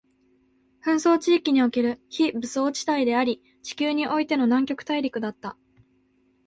[0.83, 5.55] 紛争地域における非武装地帯であり、地球においての南極大陸だった